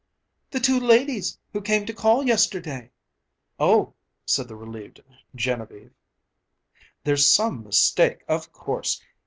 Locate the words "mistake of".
7.63-8.51